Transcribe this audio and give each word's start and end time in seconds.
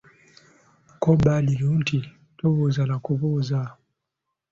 Ko 1.01 1.09
Badru 1.23 1.69
nti 1.81 1.97
tobuuza 2.37 2.81
na 2.89 2.97
kubuuza 3.03 3.59